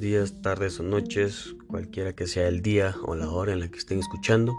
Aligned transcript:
días, 0.00 0.42
tardes 0.42 0.80
o 0.80 0.82
noches, 0.82 1.54
cualquiera 1.68 2.14
que 2.14 2.26
sea 2.26 2.48
el 2.48 2.62
día 2.62 2.94
o 3.02 3.14
la 3.14 3.30
hora 3.30 3.52
en 3.52 3.60
la 3.60 3.68
que 3.68 3.78
estén 3.78 3.98
escuchando. 3.98 4.54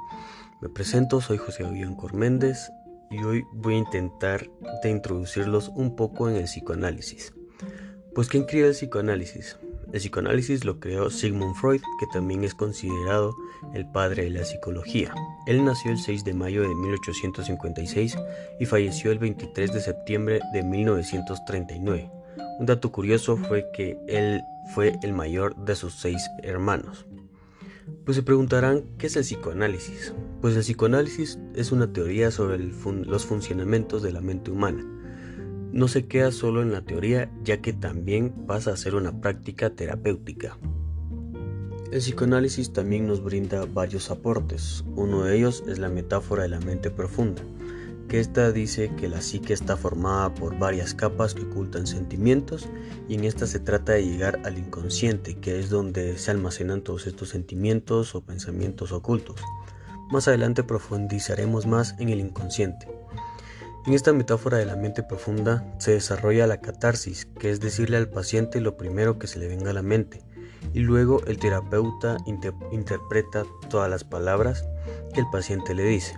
Me 0.62 0.70
presento, 0.70 1.22
soy 1.22 1.38
José 1.38 1.66
Avión 1.66 1.96
Corméndez 1.96 2.70
y 3.10 3.24
hoy 3.24 3.46
voy 3.54 3.76
a 3.76 3.78
intentar 3.78 4.50
de 4.84 4.90
introducirlos 4.90 5.70
un 5.76 5.96
poco 5.96 6.30
en 6.30 6.36
el 6.36 6.46
psicoanálisis. 6.46 7.34
Pues 8.14 8.28
¿quién 8.28 8.46
creó 8.46 8.68
el 8.68 8.74
psicoanálisis? 8.74 9.58
El 9.94 10.00
psicoanálisis 10.00 10.66
lo 10.66 10.80
creó 10.80 11.10
Sigmund 11.10 11.56
Freud, 11.56 11.82
que 12.00 12.08
también 12.08 12.44
es 12.44 12.54
considerado 12.54 13.36
el 13.74 13.86
padre 13.86 14.24
de 14.24 14.32
la 14.32 14.44
psicología. 14.44 15.14
Él 15.46 15.64
nació 15.64 15.92
el 15.92 16.00
6 16.00 16.26
de 16.26 16.34
mayo 16.34 16.64
de 16.64 16.76
1856 16.76 18.18
y 18.60 18.66
falleció 18.66 19.12
el 19.12 19.20
23 19.20 19.72
de 19.72 19.80
septiembre 19.80 20.40
de 20.52 20.64
1939. 20.64 22.17
Un 22.60 22.66
dato 22.66 22.92
curioso 22.92 23.38
fue 23.38 23.70
que 23.72 24.00
él 24.08 24.42
fue 24.74 24.98
el 25.04 25.14
mayor 25.14 25.56
de 25.66 25.76
sus 25.76 25.94
seis 25.94 26.28
hermanos. 26.42 27.06
Pues 28.04 28.18
se 28.18 28.24
preguntarán, 28.24 28.84
¿qué 28.98 29.08
es 29.08 29.16
el 29.16 29.22
psicoanálisis? 29.22 30.14
Pues 30.42 30.56
el 30.56 30.62
psicoanálisis 30.62 31.40
es 31.56 31.72
una 31.72 31.94
teoría 31.94 32.32
sobre 32.32 32.58
los 32.58 33.26
funcionamientos 33.26 34.02
de 34.02 34.12
la 34.12 34.22
mente 34.22 34.50
humana. 34.50 34.84
No 35.72 35.88
se 35.88 36.08
queda 36.08 36.32
solo 36.32 36.64
en 36.64 36.72
la 36.72 36.82
teoría, 36.82 37.32
ya 37.44 37.62
que 37.62 37.74
también 37.74 38.32
pasa 38.48 38.72
a 38.72 38.78
ser 38.78 38.96
una 38.96 39.22
práctica 39.22 39.70
terapéutica. 39.70 40.58
El 41.92 42.00
psicoanálisis 42.00 42.74
también 42.74 43.08
nos 43.08 43.24
brinda 43.24 43.66
varios 43.66 44.10
aportes. 44.10 44.84
Uno 44.96 45.24
de 45.24 45.38
ellos 45.38 45.64
es 45.68 45.78
la 45.78 45.90
metáfora 45.90 46.44
de 46.44 46.50
la 46.50 46.60
mente 46.60 46.90
profunda 46.90 47.44
que 48.08 48.20
esta 48.20 48.52
dice 48.52 48.92
que 48.96 49.10
la 49.10 49.22
psique 49.22 49.54
está 49.54 49.76
formada 49.76 50.34
por 50.34 50.58
varias 50.58 50.94
capas 50.94 51.34
que 51.34 51.44
ocultan 51.44 51.88
sentimientos 51.88 52.68
y 53.08 53.16
en 53.16 53.26
esta 53.26 53.48
se 53.48 53.60
trata 53.60 53.94
de 53.94 54.06
llegar 54.06 54.40
al 54.46 54.58
inconsciente, 54.58 55.36
que 55.36 55.60
es 55.60 55.70
donde 55.70 56.18
se 56.18 56.32
almacenan 56.32 56.82
todos 56.82 57.08
estos 57.08 57.30
sentimientos 57.30 58.16
o 58.16 58.22
pensamientos 58.22 58.92
ocultos. 58.92 59.42
Más 60.10 60.28
adelante 60.28 60.64
profundizaremos 60.64 61.66
más 61.66 61.96
en 62.00 62.10
el 62.10 62.20
inconsciente. 62.20 62.88
En 63.86 63.94
esta 63.94 64.14
metáfora 64.14 64.58
de 64.58 64.66
la 64.66 64.76
mente 64.76 65.04
profunda 65.04 65.66
se 65.80 65.92
desarrolla 65.92 66.48
la 66.48 66.62
catarsis, 66.62 67.26
que 67.40 67.52
es 67.52 67.60
decirle 67.60 67.98
al 67.98 68.10
paciente 68.10 68.62
lo 68.62 68.78
primero 68.78 69.18
que 69.20 69.28
se 69.28 69.40
le 69.40 69.48
venga 69.48 69.72
a 69.72 69.74
la 69.74 69.82
mente, 69.82 70.24
y 70.74 70.80
luego 70.80 71.22
el 71.26 71.40
terapeuta 71.40 72.18
interpreta 72.72 73.44
todas 73.70 73.90
las 73.90 74.04
palabras 74.04 74.66
que 75.14 75.22
el 75.22 75.30
paciente 75.30 75.74
le 75.74 75.84
dice. 75.84 76.18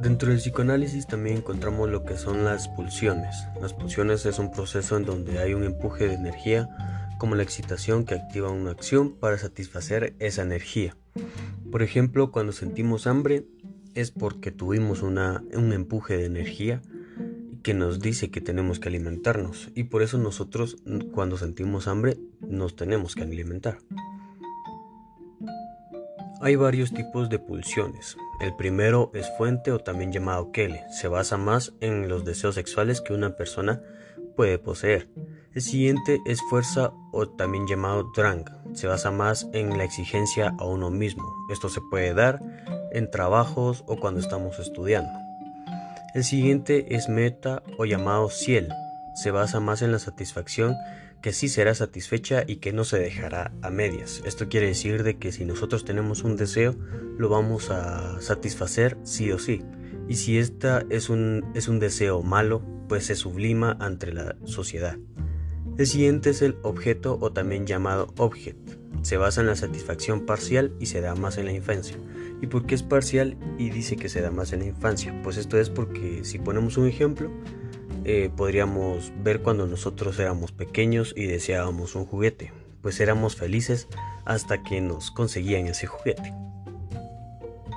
Dentro 0.00 0.30
del 0.30 0.38
psicoanálisis 0.38 1.06
también 1.06 1.36
encontramos 1.36 1.90
lo 1.90 2.04
que 2.04 2.16
son 2.16 2.42
las 2.42 2.68
pulsiones. 2.68 3.46
Las 3.60 3.74
pulsiones 3.74 4.24
es 4.24 4.38
un 4.38 4.50
proceso 4.50 4.96
en 4.96 5.04
donde 5.04 5.38
hay 5.40 5.52
un 5.52 5.62
empuje 5.62 6.08
de 6.08 6.14
energía 6.14 6.70
como 7.18 7.34
la 7.34 7.42
excitación 7.42 8.06
que 8.06 8.14
activa 8.14 8.50
una 8.50 8.70
acción 8.70 9.12
para 9.12 9.36
satisfacer 9.36 10.14
esa 10.18 10.40
energía. 10.40 10.96
Por 11.70 11.82
ejemplo, 11.82 12.32
cuando 12.32 12.52
sentimos 12.52 13.06
hambre 13.06 13.44
es 13.94 14.10
porque 14.10 14.50
tuvimos 14.50 15.02
una, 15.02 15.44
un 15.52 15.74
empuje 15.74 16.16
de 16.16 16.24
energía 16.24 16.80
que 17.62 17.74
nos 17.74 18.00
dice 18.00 18.30
que 18.30 18.40
tenemos 18.40 18.80
que 18.80 18.88
alimentarnos 18.88 19.68
y 19.74 19.84
por 19.84 20.02
eso 20.02 20.16
nosotros 20.16 20.78
cuando 21.12 21.36
sentimos 21.36 21.88
hambre 21.88 22.16
nos 22.40 22.74
tenemos 22.74 23.14
que 23.14 23.24
alimentar. 23.24 23.78
Hay 26.42 26.56
varios 26.56 26.94
tipos 26.94 27.28
de 27.28 27.38
pulsiones. 27.38 28.16
El 28.40 28.56
primero 28.56 29.10
es 29.12 29.30
fuente 29.36 29.72
o 29.72 29.78
también 29.78 30.10
llamado 30.10 30.52
Kele. 30.52 30.84
Se 30.90 31.06
basa 31.06 31.36
más 31.36 31.74
en 31.80 32.08
los 32.08 32.24
deseos 32.24 32.54
sexuales 32.54 33.02
que 33.02 33.12
una 33.12 33.36
persona 33.36 33.82
puede 34.36 34.58
poseer. 34.58 35.10
El 35.52 35.60
siguiente 35.60 36.18
es 36.24 36.40
fuerza 36.48 36.92
o 37.12 37.28
también 37.28 37.66
llamado 37.66 38.10
Drang. 38.16 38.46
Se 38.72 38.86
basa 38.86 39.10
más 39.10 39.48
en 39.52 39.76
la 39.76 39.84
exigencia 39.84 40.54
a 40.58 40.64
uno 40.64 40.90
mismo. 40.90 41.30
Esto 41.50 41.68
se 41.68 41.82
puede 41.90 42.14
dar 42.14 42.40
en 42.90 43.10
trabajos 43.10 43.84
o 43.86 43.96
cuando 43.96 44.20
estamos 44.20 44.58
estudiando. 44.58 45.12
El 46.14 46.24
siguiente 46.24 46.96
es 46.96 47.10
meta 47.10 47.62
o 47.76 47.84
llamado 47.84 48.30
ciel. 48.30 48.70
Se 49.14 49.30
basa 49.30 49.60
más 49.60 49.82
en 49.82 49.92
la 49.92 49.98
satisfacción 49.98 50.74
que 51.22 51.32
sí 51.32 51.48
será 51.48 51.74
satisfecha 51.74 52.44
y 52.46 52.56
que 52.56 52.72
no 52.72 52.84
se 52.84 52.98
dejará 52.98 53.52
a 53.62 53.70
medias. 53.70 54.22
Esto 54.24 54.48
quiere 54.48 54.68
decir 54.68 55.02
de 55.02 55.18
que 55.18 55.32
si 55.32 55.44
nosotros 55.44 55.84
tenemos 55.84 56.24
un 56.24 56.36
deseo, 56.36 56.76
lo 57.18 57.28
vamos 57.28 57.70
a 57.70 58.20
satisfacer 58.20 58.96
sí 59.04 59.30
o 59.32 59.38
sí. 59.38 59.62
Y 60.08 60.16
si 60.16 60.38
esta 60.38 60.84
es 60.90 61.08
un, 61.08 61.44
es 61.54 61.68
un 61.68 61.78
deseo 61.78 62.22
malo, 62.22 62.62
pues 62.88 63.06
se 63.06 63.14
sublima 63.14 63.76
ante 63.80 64.12
la 64.12 64.36
sociedad. 64.44 64.96
El 65.78 65.86
siguiente 65.86 66.30
es 66.30 66.42
el 66.42 66.56
objeto 66.62 67.16
o 67.20 67.32
también 67.32 67.66
llamado 67.66 68.12
object. 68.18 68.76
Se 69.02 69.16
basa 69.16 69.40
en 69.40 69.46
la 69.46 69.56
satisfacción 69.56 70.26
parcial 70.26 70.74
y 70.78 70.86
se 70.86 71.00
da 71.00 71.14
más 71.14 71.38
en 71.38 71.46
la 71.46 71.52
infancia. 71.52 71.96
¿Y 72.42 72.46
por 72.48 72.66
qué 72.66 72.74
es 72.74 72.82
parcial 72.82 73.36
y 73.58 73.70
dice 73.70 73.96
que 73.96 74.08
se 74.08 74.20
da 74.20 74.30
más 74.30 74.52
en 74.52 74.60
la 74.60 74.66
infancia? 74.66 75.18
Pues 75.22 75.36
esto 75.36 75.58
es 75.58 75.70
porque 75.70 76.24
si 76.24 76.38
ponemos 76.38 76.76
un 76.76 76.86
ejemplo, 76.86 77.30
eh, 78.04 78.30
podríamos 78.34 79.12
ver 79.22 79.42
cuando 79.42 79.66
nosotros 79.66 80.18
éramos 80.18 80.52
pequeños 80.52 81.12
y 81.16 81.26
deseábamos 81.26 81.94
un 81.94 82.06
juguete, 82.06 82.52
pues 82.82 83.00
éramos 83.00 83.36
felices 83.36 83.88
hasta 84.24 84.62
que 84.62 84.80
nos 84.80 85.10
conseguían 85.10 85.66
ese 85.66 85.86
juguete. 85.86 86.34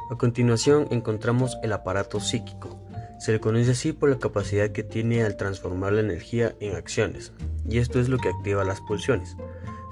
A 0.09 0.17
continuación 0.17 0.87
encontramos 0.91 1.57
el 1.63 1.73
aparato 1.73 2.19
psíquico. 2.19 2.79
Se 3.19 3.31
le 3.31 3.39
conoce 3.39 3.71
así 3.71 3.93
por 3.93 4.09
la 4.09 4.19
capacidad 4.19 4.69
que 4.69 4.83
tiene 4.83 5.23
al 5.23 5.37
transformar 5.37 5.93
la 5.93 6.01
energía 6.01 6.55
en 6.59 6.75
acciones, 6.75 7.31
y 7.67 7.77
esto 7.77 7.99
es 7.99 8.09
lo 8.09 8.17
que 8.17 8.29
activa 8.29 8.63
las 8.63 8.81
pulsiones. 8.81 9.35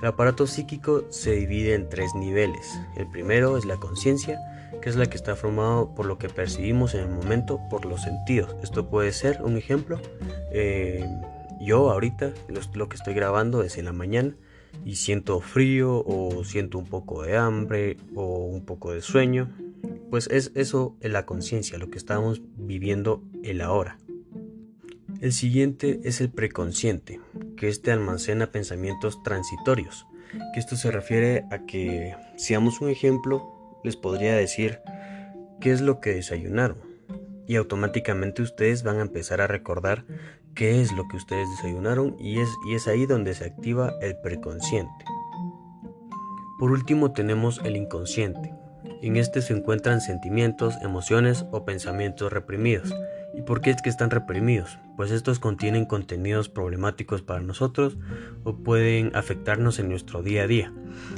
El 0.02 0.08
aparato 0.08 0.48
psíquico 0.48 1.06
se 1.10 1.32
divide 1.32 1.76
en 1.76 1.88
tres 1.88 2.16
niveles. 2.16 2.80
El 2.96 3.08
primero 3.08 3.58
es 3.58 3.66
la 3.66 3.78
conciencia, 3.78 4.40
que 4.82 4.90
es 4.90 4.96
la 4.96 5.06
que 5.06 5.18
está 5.18 5.36
formado 5.36 5.94
por 5.94 6.06
lo 6.06 6.18
que 6.18 6.30
percibimos 6.30 6.94
en 6.96 7.02
el 7.02 7.10
momento 7.10 7.60
por 7.70 7.86
los 7.86 8.02
sentidos. 8.02 8.56
Esto 8.64 8.90
puede 8.90 9.12
ser 9.12 9.42
un 9.42 9.58
ejemplo. 9.58 10.00
Eh, 10.52 11.06
yo 11.60 11.92
ahorita 11.92 12.34
lo, 12.74 12.90
que 12.90 12.96
estoy 12.96 13.14
grabando 13.14 13.64
es 13.64 13.78
en 13.78 13.86
la 13.86 13.94
mañana 13.94 14.36
y 14.86 14.96
siento 14.96 15.40
frío 15.42 16.04
o 16.06 16.44
siento 16.44 16.78
un 16.78 16.86
poco 16.86 17.24
de 17.24 17.38
hambre 17.38 17.98
o 18.16 18.46
un 18.46 18.66
poco 18.66 18.94
de 18.94 19.02
sueño. 19.02 19.50
Pues 20.10 20.28
es 20.32 20.52
eso 20.56 20.96
en 21.02 21.14
la 21.14 21.26
conciencia, 21.26 21.78
lo 21.78 21.90
que 21.90 21.98
estamos 21.98 22.42
viviendo 22.58 23.24
el 23.44 23.62
ahora. 23.62 23.98
El 25.22 25.34
siguiente 25.34 26.00
es 26.04 26.20
el 26.20 26.32
preconsciente, 26.32 27.20
que 27.56 27.68
este 27.68 27.92
almacena 27.92 28.52
pensamientos 28.52 29.22
transitorios, 29.22 30.08
que 30.54 30.60
esto 30.60 30.76
se 30.76 30.90
refiere 30.90 31.46
a 31.52 31.60
que, 31.68 32.16
si 32.38 32.56
damos 32.56 32.82
un 32.82 32.90
ejemplo, 32.90 33.61
les 33.84 33.96
podría 33.96 34.36
decir 34.36 34.80
qué 35.60 35.72
es 35.72 35.82
lo 35.82 36.00
que 36.00 36.14
desayunaron. 36.14 36.78
Y 37.48 37.56
automáticamente 37.56 38.42
ustedes 38.42 38.84
van 38.84 38.98
a 38.98 39.02
empezar 39.02 39.42
a 39.42 39.48
recordar 39.48 40.06
qué 40.56 40.82
es 40.82 40.92
lo 40.92 41.08
que 41.08 41.18
ustedes 41.18 41.50
desayunaron 41.50 42.16
y 42.20 42.40
es, 42.40 42.50
y 42.68 42.76
es 42.76 42.88
ahí 42.88 43.06
donde 43.06 43.34
se 43.34 43.46
activa 43.46 43.94
el 44.02 44.18
preconsciente. 44.18 45.06
Por 46.60 46.72
último 46.72 47.12
tenemos 47.12 47.60
el 47.64 47.76
inconsciente. 47.76 48.54
En 49.02 49.18
este 49.18 49.42
se 49.42 49.54
encuentran 49.54 50.00
sentimientos, 50.00 50.76
emociones 50.84 51.46
o 51.52 51.66
pensamientos 51.66 52.32
reprimidos. 52.32 52.94
¿Y 53.34 53.42
por 53.42 53.62
qué 53.62 53.72
es 53.72 53.82
que 53.82 53.90
están 53.90 54.12
reprimidos? 54.12 54.78
Pues 54.96 55.10
estos 55.10 55.40
contienen 55.40 55.86
contenidos 55.86 56.50
problemáticos 56.50 57.22
para 57.24 57.42
nosotros 57.42 57.98
o 58.44 58.58
pueden 58.58 59.16
afectarnos 59.16 59.80
en 59.80 59.90
nuestro 59.90 60.22
día 60.22 60.44
a 60.44 60.48
día. 60.48 60.74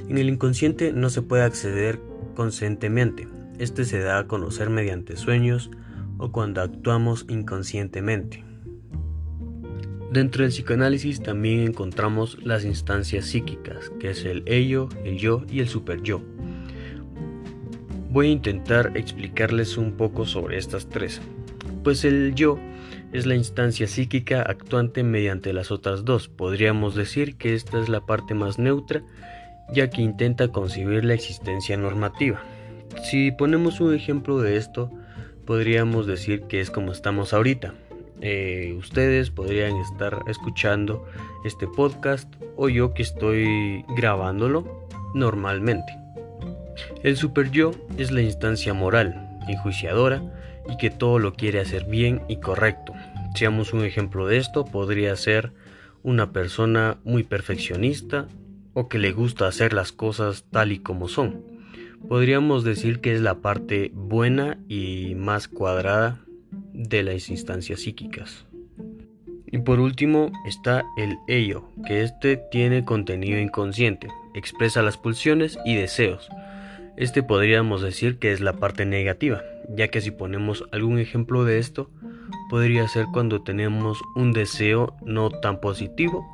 En 0.07 0.18
el 0.18 0.30
inconsciente 0.30 0.94
no 0.94 1.09
se 1.09 1.24
puede 1.24 1.44
acceder 1.44 2.00
conscientemente. 2.33 3.27
Este 3.59 3.85
se 3.85 3.99
da 3.99 4.19
a 4.19 4.27
conocer 4.27 4.69
mediante 4.69 5.16
sueños 5.16 5.69
o 6.18 6.31
cuando 6.31 6.62
actuamos 6.62 7.25
inconscientemente. 7.30 8.44
Dentro 10.12 10.44
del 10.44 10.51
psicoanálisis 10.51 11.21
también 11.21 11.62
encontramos 11.62 12.38
las 12.44 12.65
instancias 12.65 13.25
psíquicas, 13.25 13.91
que 14.00 14.12
es 14.12 14.25
el 14.25 14.44
ello, 14.45 14.89
el 15.03 15.18
yo 15.18 15.44
y 15.50 15.59
el 15.59 15.68
superyo. 15.68 16.21
Voy 18.12 18.27
a 18.27 18.31
intentar 18.31 18.95
explicarles 18.95 19.75
un 19.75 19.94
poco 19.94 20.25
sobre 20.25 20.59
estas 20.59 20.88
tres, 20.88 21.19
pues 21.83 22.06
el 22.06 22.36
yo 22.36 22.59
es 23.12 23.25
la 23.25 23.36
instancia 23.36 23.88
psíquica 23.88 24.41
actuante 24.41 25.03
mediante 25.03 25.51
las 25.51 25.71
otras 25.71 26.06
dos. 26.06 26.27
Podríamos 26.27 26.95
decir 26.95 27.36
que 27.36 27.56
esta 27.56 27.79
es 27.79 27.89
la 27.89 28.06
parte 28.06 28.33
más 28.33 28.59
neutra 28.59 29.03
ya 29.71 29.89
que 29.89 30.01
intenta 30.01 30.48
concebir 30.50 31.06
la 31.06 31.13
existencia 31.13 31.77
normativa. 31.77 32.42
Si 33.04 33.31
ponemos 33.31 33.81
un 33.81 33.94
ejemplo 33.94 34.39
de 34.39 34.57
esto, 34.57 34.92
podríamos 35.45 36.07
decir 36.07 36.44
que 36.44 36.60
es 36.60 36.69
como 36.69 36.92
estamos 36.92 37.33
ahorita. 37.33 37.74
Eh, 38.21 38.75
ustedes 38.77 39.31
podrían 39.31 39.75
estar 39.77 40.19
escuchando 40.27 41.06
este 41.44 41.68
podcast 41.68 42.33
o 42.56 42.69
yo 42.69 42.94
que 42.94 43.04
estoy 43.04 43.83
grabándolo 43.95 44.88
normalmente. 45.13 45.98
El 47.04 47.18
super 47.18 47.51
yo 47.51 47.71
es 47.98 48.12
la 48.12 48.21
instancia 48.21 48.74
moral, 48.74 49.30
enjuiciadora 49.48 50.21
y 50.69 50.77
que 50.77 50.89
todo 50.89 51.19
lo 51.19 51.33
quiere 51.33 51.60
hacer 51.60 51.86
bien 51.86 52.21
y 52.27 52.38
correcto. 52.38 52.94
Si 53.36 53.45
damos 53.45 53.74
un 53.74 53.83
ejemplo 53.83 54.27
de 54.27 54.38
esto, 54.38 54.63
podría 54.63 55.15
ser 55.15 55.51
una 56.04 56.31
persona 56.31 56.98
muy 57.04 57.24
perfeccionista 57.24 58.27
o 58.74 58.88
que 58.90 59.00
le 59.00 59.12
gusta 59.12 59.48
hacer 59.48 59.74
las 59.74 59.92
cosas 59.92 60.46
tal 60.52 60.72
y 60.72 60.80
como 60.80 61.08
son. 61.08 61.44
Podríamos 62.08 62.64
decir 62.64 63.00
que 63.00 63.14
es 63.14 63.22
la 63.22 63.36
parte 63.36 63.92
buena 63.94 64.58
y 64.68 65.16
más 65.16 65.48
cuadrada 65.48 66.20
de 66.74 67.04
las 67.04 67.30
instancias 67.30 67.81
psíquicas. 67.81 68.46
Y 69.54 69.60
por 69.60 69.80
último 69.80 70.31
está 70.46 70.84
el 70.98 71.18
ello, 71.28 71.70
que 71.86 72.02
este 72.02 72.38
tiene 72.38 72.84
contenido 72.84 73.40
inconsciente, 73.40 74.08
expresa 74.34 74.81
las 74.81 74.98
pulsiones 74.98 75.60
y 75.64 75.75
deseos. 75.75 76.28
Este 76.98 77.24
podríamos 77.24 77.81
decir 77.81 78.18
que 78.18 78.31
es 78.31 78.42
la 78.42 78.54
parte 78.54 78.86
negativa, 78.86 79.44
ya 79.70 79.88
que 79.90 80.02
si 80.02 80.12
ponemos 80.12 80.66
algún 80.72 81.00
ejemplo 81.00 81.46
de 81.46 81.60
esto, 81.60 81.90
podría 82.50 82.88
ser 82.88 83.06
cuando 83.14 83.44
tenemos 83.44 84.02
un 84.16 84.31
deseo 84.31 84.96
no 85.06 85.30
tan 85.30 85.60
positivo, 85.60 86.25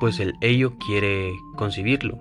pues 0.00 0.20
el 0.20 0.34
ello 0.40 0.76
quiere 0.78 1.32
concebirlo. 1.56 2.18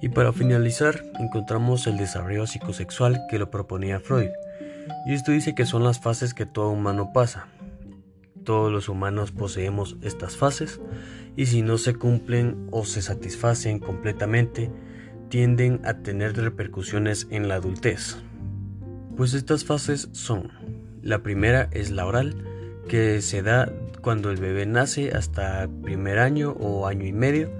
Y 0.00 0.10
para 0.10 0.32
finalizar, 0.32 1.02
encontramos 1.18 1.86
el 1.86 1.96
desarrollo 1.96 2.46
psicosexual 2.46 3.20
que 3.28 3.38
lo 3.38 3.50
proponía 3.50 4.00
Freud. 4.00 4.30
Y 5.06 5.14
esto 5.14 5.32
dice 5.32 5.54
que 5.54 5.66
son 5.66 5.84
las 5.84 6.00
fases 6.00 6.34
que 6.34 6.46
todo 6.46 6.70
humano 6.70 7.10
pasa, 7.12 7.48
todos 8.44 8.72
los 8.72 8.88
humanos 8.88 9.32
poseemos 9.32 9.96
estas 10.02 10.36
fases 10.36 10.80
y 11.36 11.46
si 11.46 11.62
no 11.62 11.76
se 11.76 11.94
cumplen 11.94 12.68
o 12.70 12.84
se 12.84 13.02
satisfacen 13.02 13.78
completamente, 13.78 14.70
tienden 15.28 15.80
a 15.84 15.94
tener 15.98 16.36
repercusiones 16.36 17.26
en 17.30 17.48
la 17.48 17.56
adultez. 17.56 18.16
Pues 19.16 19.34
estas 19.34 19.64
fases 19.64 20.08
son, 20.12 20.52
la 21.02 21.22
primera 21.22 21.68
es 21.72 21.90
la 21.90 22.06
oral, 22.06 22.36
que 22.88 23.20
se 23.20 23.42
da 23.42 23.70
cuando 24.06 24.30
el 24.30 24.36
bebé 24.36 24.66
nace 24.66 25.10
hasta 25.10 25.68
primer 25.82 26.20
año 26.20 26.52
o 26.60 26.86
año 26.86 27.04
y 27.04 27.12
medio 27.12 27.50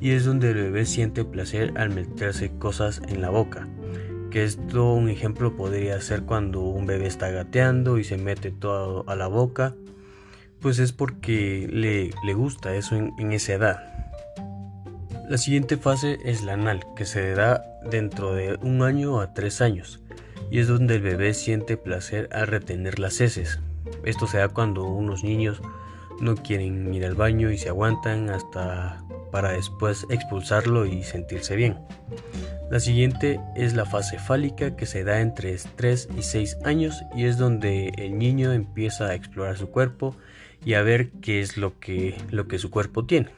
y 0.00 0.12
es 0.12 0.24
donde 0.24 0.50
el 0.50 0.54
bebé 0.54 0.86
siente 0.86 1.24
placer 1.24 1.72
al 1.76 1.90
meterse 1.90 2.56
cosas 2.60 3.02
en 3.08 3.20
la 3.20 3.28
boca. 3.28 3.66
Que 4.30 4.44
esto 4.44 4.92
un 4.92 5.08
ejemplo 5.08 5.56
podría 5.56 6.00
ser 6.00 6.22
cuando 6.22 6.60
un 6.60 6.86
bebé 6.86 7.08
está 7.08 7.30
gateando 7.30 7.98
y 7.98 8.04
se 8.04 8.18
mete 8.18 8.52
todo 8.52 9.02
a 9.08 9.16
la 9.16 9.26
boca 9.26 9.74
pues 10.60 10.78
es 10.78 10.92
porque 10.92 11.66
le, 11.68 12.34
gusta 12.34 12.76
eso 12.76 12.94
en, 12.94 13.12
en 13.18 13.32
esa 13.32 13.54
edad. 13.54 14.06
La 15.28 15.38
siguiente 15.38 15.76
fase 15.76 16.18
es 16.24 16.44
la 16.44 16.52
anal, 16.52 16.86
que 16.94 17.04
se 17.04 17.32
da 17.32 17.64
dentro 17.90 18.32
de 18.32 18.56
un 18.62 18.82
año 18.82 19.20
a 19.20 19.34
tres 19.34 19.60
años, 19.60 20.04
y 20.52 20.60
es 20.60 20.68
donde 20.68 20.94
el 20.94 21.02
bebé 21.02 21.34
siente 21.34 21.76
placer 21.76 22.28
al 22.30 22.46
retener 22.46 23.00
las 23.00 23.20
heces. 23.20 23.58
Esto 24.04 24.28
se 24.28 24.38
da 24.38 24.48
cuando 24.48 24.84
unos 24.84 25.24
niños 25.24 25.60
no 26.20 26.34
quieren 26.34 26.92
ir 26.94 27.04
al 27.04 27.14
baño 27.14 27.50
y 27.50 27.58
se 27.58 27.68
aguantan 27.68 28.30
hasta 28.30 29.04
para 29.30 29.52
después 29.52 30.06
expulsarlo 30.08 30.86
y 30.86 31.02
sentirse 31.02 31.56
bien. 31.56 31.78
La 32.70 32.80
siguiente 32.80 33.40
es 33.54 33.74
la 33.74 33.84
fase 33.84 34.18
fálica 34.18 34.76
que 34.76 34.86
se 34.86 35.04
da 35.04 35.20
entre 35.20 35.56
3 35.56 36.08
y 36.18 36.22
6 36.22 36.58
años 36.64 37.02
y 37.14 37.24
es 37.24 37.38
donde 37.38 37.92
el 37.96 38.18
niño 38.18 38.52
empieza 38.52 39.06
a 39.06 39.14
explorar 39.14 39.56
su 39.56 39.68
cuerpo 39.68 40.16
y 40.64 40.74
a 40.74 40.82
ver 40.82 41.10
qué 41.20 41.40
es 41.40 41.56
lo 41.56 41.78
que, 41.78 42.16
lo 42.30 42.48
que 42.48 42.58
su 42.58 42.70
cuerpo 42.70 43.06
tiene. 43.06 43.28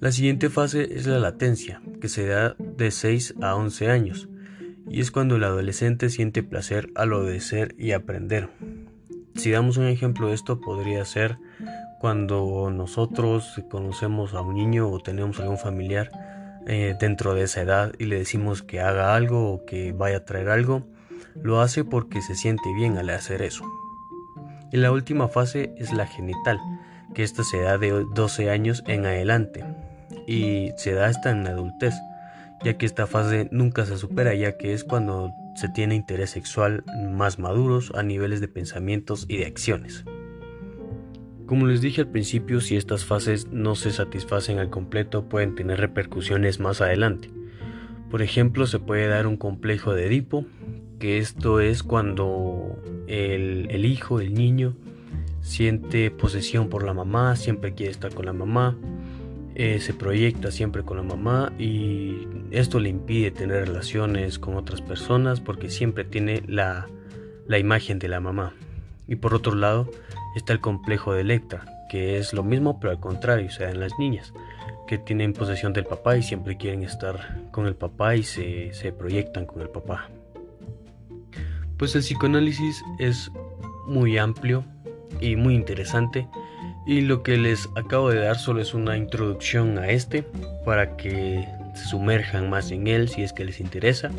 La 0.00 0.12
siguiente 0.12 0.50
fase 0.50 0.94
es 0.94 1.06
la 1.06 1.18
latencia, 1.18 1.80
que 2.00 2.08
se 2.08 2.26
da 2.26 2.56
de 2.58 2.90
6 2.90 3.36
a 3.40 3.54
11 3.54 3.90
años, 3.90 4.28
y 4.86 5.00
es 5.00 5.10
cuando 5.10 5.36
el 5.36 5.44
adolescente 5.44 6.10
siente 6.10 6.42
placer 6.42 6.90
al 6.94 7.14
obedecer 7.14 7.74
y 7.78 7.92
aprender. 7.92 8.50
Si 9.34 9.50
damos 9.50 9.76
un 9.76 9.86
ejemplo 9.86 10.28
de 10.28 10.34
esto, 10.34 10.60
podría 10.60 11.04
ser 11.04 11.38
cuando 11.98 12.70
nosotros 12.70 13.60
conocemos 13.70 14.34
a 14.34 14.42
un 14.42 14.54
niño 14.54 14.90
o 14.90 15.00
tenemos 15.00 15.40
algún 15.40 15.58
familiar 15.58 16.10
eh, 16.66 16.94
dentro 17.00 17.34
de 17.34 17.42
esa 17.42 17.62
edad 17.62 17.92
y 17.98 18.04
le 18.04 18.18
decimos 18.18 18.62
que 18.62 18.80
haga 18.80 19.14
algo 19.14 19.52
o 19.52 19.64
que 19.64 19.92
vaya 19.92 20.18
a 20.18 20.24
traer 20.24 20.50
algo, 20.50 20.86
lo 21.34 21.60
hace 21.60 21.84
porque 21.84 22.22
se 22.22 22.34
siente 22.34 22.72
bien 22.74 22.96
al 22.96 23.10
hacer 23.10 23.42
eso. 23.42 23.64
Y 24.70 24.76
la 24.76 24.92
última 24.92 25.28
fase 25.28 25.74
es 25.78 25.92
la 25.92 26.06
genital, 26.06 26.58
que 27.14 27.22
esta 27.22 27.42
se 27.44 27.60
da 27.60 27.78
de 27.78 28.04
12 28.14 28.50
años 28.50 28.82
en 28.86 29.06
adelante 29.06 29.64
y 30.26 30.72
se 30.76 30.92
da 30.92 31.06
hasta 31.06 31.30
en 31.30 31.44
la 31.44 31.50
adultez, 31.50 31.94
ya 32.62 32.74
que 32.74 32.86
esta 32.86 33.06
fase 33.06 33.48
nunca 33.50 33.84
se 33.84 33.98
supera, 33.98 34.34
ya 34.34 34.56
que 34.56 34.72
es 34.72 34.84
cuando 34.84 35.34
se 35.54 35.68
tiene 35.68 35.94
interés 35.94 36.30
sexual 36.30 36.84
más 37.10 37.38
maduros 37.38 37.92
a 37.94 38.02
niveles 38.02 38.40
de 38.40 38.48
pensamientos 38.48 39.26
y 39.28 39.38
de 39.38 39.46
acciones. 39.46 40.04
Como 41.46 41.66
les 41.66 41.82
dije 41.82 42.00
al 42.00 42.08
principio, 42.08 42.60
si 42.60 42.76
estas 42.76 43.04
fases 43.04 43.48
no 43.48 43.74
se 43.74 43.90
satisfacen 43.90 44.58
al 44.58 44.70
completo 44.70 45.28
pueden 45.28 45.54
tener 45.54 45.78
repercusiones 45.78 46.58
más 46.58 46.80
adelante. 46.80 47.30
Por 48.10 48.22
ejemplo, 48.22 48.66
se 48.66 48.78
puede 48.78 49.08
dar 49.08 49.26
un 49.26 49.36
complejo 49.36 49.92
de 49.92 50.06
Edipo, 50.06 50.46
que 50.98 51.18
esto 51.18 51.60
es 51.60 51.82
cuando 51.82 52.78
el, 53.06 53.84
hijo, 53.84 54.20
el 54.20 54.32
niño, 54.32 54.74
siente 55.42 56.10
posesión 56.10 56.70
por 56.70 56.82
la 56.82 56.94
mamá, 56.94 57.36
siempre 57.36 57.74
quiere 57.74 57.92
estar 57.92 58.14
con 58.14 58.24
la 58.24 58.32
mamá, 58.32 58.78
se 59.54 59.94
proyecta 59.94 60.50
siempre 60.50 60.82
con 60.82 60.96
la 60.96 61.02
mamá 61.04 61.52
y 61.58 62.26
esto 62.50 62.80
le 62.80 62.88
impide 62.88 63.30
tener 63.30 63.66
relaciones 63.66 64.38
con 64.38 64.56
otras 64.56 64.80
personas 64.80 65.40
porque 65.40 65.70
siempre 65.70 66.04
tiene 66.04 66.42
la, 66.48 66.88
la 67.46 67.58
imagen 67.58 67.98
de 67.98 68.08
la 68.08 68.20
mamá. 68.20 68.54
Y 69.06 69.16
por 69.16 69.34
otro 69.34 69.54
lado 69.54 69.88
está 70.34 70.52
el 70.52 70.60
complejo 70.60 71.12
de 71.12 71.20
Electra, 71.20 71.64
que 71.88 72.18
es 72.18 72.32
lo 72.32 72.42
mismo 72.42 72.80
pero 72.80 72.90
al 72.92 73.00
contrario, 73.00 73.46
o 73.46 73.50
sea, 73.50 73.70
en 73.70 73.80
las 73.80 73.96
niñas, 73.98 74.32
que 74.88 74.98
tienen 74.98 75.32
posesión 75.32 75.72
del 75.72 75.84
papá 75.84 76.16
y 76.16 76.22
siempre 76.22 76.56
quieren 76.56 76.82
estar 76.82 77.42
con 77.50 77.66
el 77.66 77.76
papá 77.76 78.16
y 78.16 78.22
se, 78.22 78.72
se 78.72 78.92
proyectan 78.92 79.46
con 79.46 79.62
el 79.62 79.68
papá. 79.68 80.08
Pues 81.76 81.94
el 81.94 82.02
psicoanálisis 82.02 82.82
es 82.98 83.30
muy 83.86 84.18
amplio 84.18 84.64
y 85.20 85.36
muy 85.36 85.54
interesante 85.54 86.28
y 86.86 87.00
lo 87.00 87.22
que 87.22 87.36
les 87.36 87.68
acabo 87.76 88.10
de 88.10 88.20
dar 88.20 88.38
solo 88.38 88.60
es 88.60 88.74
una 88.74 88.96
introducción 88.96 89.78
a 89.78 89.88
este 89.88 90.24
para 90.64 90.96
que 90.96 91.48
se 91.74 91.84
sumerjan 91.86 92.50
más 92.50 92.70
en 92.70 92.86
él 92.86 93.08
si 93.08 93.22
es 93.22 93.32
que 93.32 93.44
les 93.44 93.60
interesa. 93.60 94.10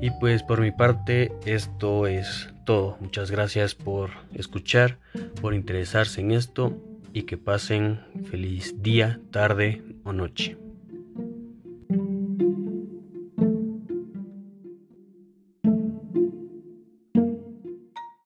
Y 0.00 0.10
pues 0.10 0.42
por 0.42 0.60
mi 0.60 0.72
parte 0.72 1.32
esto 1.46 2.06
es 2.06 2.50
todo. 2.64 2.96
Muchas 3.00 3.30
gracias 3.30 3.74
por 3.74 4.10
escuchar, 4.34 4.98
por 5.40 5.54
interesarse 5.54 6.20
en 6.20 6.32
esto 6.32 6.76
y 7.12 7.22
que 7.22 7.36
pasen 7.36 8.00
feliz 8.30 8.82
día, 8.82 9.20
tarde 9.30 9.82
o 10.02 10.12
noche. 10.12 10.56